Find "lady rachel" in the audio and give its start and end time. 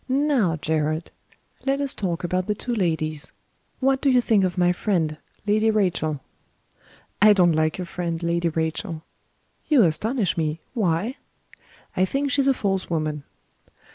5.45-6.21, 8.23-9.03